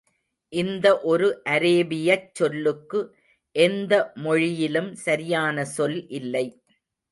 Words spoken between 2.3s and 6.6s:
சொல்லுக்கு, எந்த மொழியிலும் சரியான சொல் இல்லை.